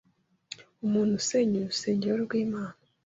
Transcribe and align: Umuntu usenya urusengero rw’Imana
Umuntu 0.85 1.11
usenya 1.19 1.55
urusengero 1.59 2.15
rw’Imana 2.25 2.77